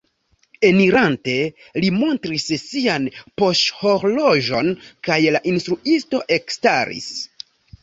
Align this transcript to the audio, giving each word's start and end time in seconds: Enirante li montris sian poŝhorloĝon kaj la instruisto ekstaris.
Enirante 0.69 1.35
li 1.83 1.91
montris 1.97 2.47
sian 2.63 3.05
poŝhorloĝon 3.43 4.73
kaj 5.11 5.21
la 5.39 5.45
instruisto 5.55 6.25
ekstaris. 6.41 7.15